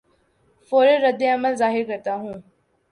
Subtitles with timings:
[0.71, 2.33] فوری رد عمل ظاہر کرتا ہوں